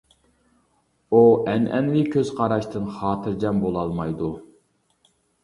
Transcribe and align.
ئۇ 1.11 1.19
ئەنئەنىۋى 1.51 2.01
كۆز 2.15 2.33
قاراشتىن 2.41 2.89
خاتىرجەم 2.97 3.61
بولالمايدۇ. 3.67 4.33